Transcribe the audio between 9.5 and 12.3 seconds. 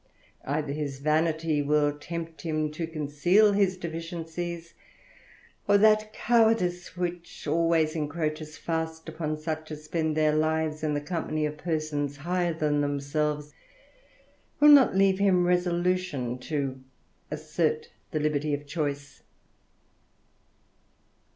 as spend their lives in the company of persons